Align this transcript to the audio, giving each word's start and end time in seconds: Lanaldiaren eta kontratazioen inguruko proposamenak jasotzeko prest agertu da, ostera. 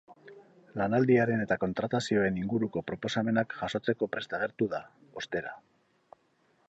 Lanaldiaren 0.79 1.43
eta 1.43 1.57
kontratazioen 1.63 2.39
inguruko 2.43 2.83
proposamenak 2.89 3.53
jasotzeko 3.61 4.09
prest 4.17 4.35
agertu 4.39 4.71
da, 4.73 4.81
ostera. 5.23 5.55